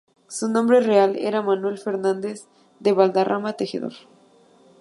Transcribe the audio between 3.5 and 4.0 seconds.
Tejedor.